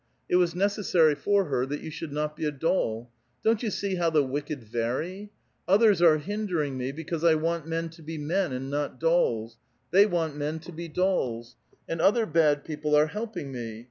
[0.27, 3.11] It was necessary for her that you should not be a doll.
[3.43, 5.31] Don't you see how the wicked vary?
[5.67, 9.57] Othei's are hiu dering me, because I want men to be men, and not dolls;
[9.91, 11.55] they want men to be dolls.
[11.87, 13.79] And other bad people are help ing me.